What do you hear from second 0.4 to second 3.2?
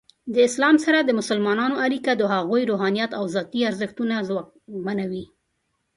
اسلام سره د مسلمانانو اړیکه د هغوی روحانیت